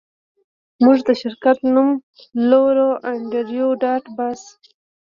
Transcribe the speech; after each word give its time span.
موږ 0.83 0.97
د 1.07 1.09
شرکت 1.21 1.57
نوم 1.73 1.89
لرو 2.51 2.89
انډریو 3.11 3.67
ډاټ 3.81 4.03
باس 4.17 4.41